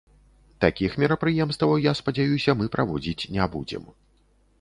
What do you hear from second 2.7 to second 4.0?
праводзіць не будзем.